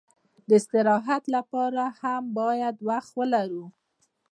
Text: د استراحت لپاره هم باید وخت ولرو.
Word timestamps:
د 0.47 0.49
استراحت 0.59 1.23
لپاره 1.35 1.83
هم 2.01 2.23
باید 2.39 2.75
وخت 2.89 3.11
ولرو. 3.19 3.65